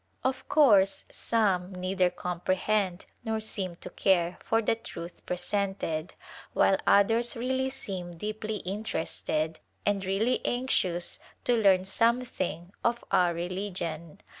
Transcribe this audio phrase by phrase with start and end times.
[0.23, 6.15] Of course some neither comprehend nor seem to care for the truth presented,
[6.53, 14.21] while others really seem deeply interested and really anxious to learn something of our religion.